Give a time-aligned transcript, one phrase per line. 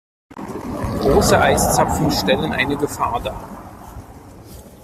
[1.01, 3.47] Große Eiszapfen stellen eine Gefahr dar.